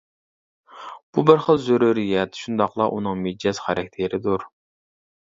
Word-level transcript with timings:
بۇ 1.17 1.23
بىر 1.27 1.43
خىل 1.43 1.59
زۆرۈرىيەت، 1.65 2.39
شۇنداقلا 2.45 2.87
ئۇنىڭ 2.95 3.21
مىجەز 3.27 3.61
خاراكتېرىدۇر. 3.67 4.47